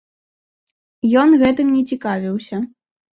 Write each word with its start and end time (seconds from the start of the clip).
Ён 1.23 1.29
гэтым 1.41 1.67
не 1.75 1.83
цікавіўся. 1.91 2.57